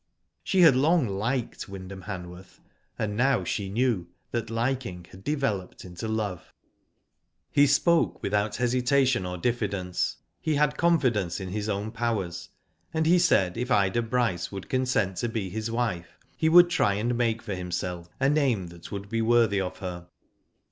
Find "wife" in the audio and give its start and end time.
15.69-16.17